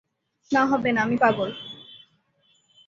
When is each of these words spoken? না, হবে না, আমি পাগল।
না, 0.51 0.61
হবে 0.65 0.89
না, 0.91 0.99
আমি 1.01 1.17
পাগল। 1.17 1.49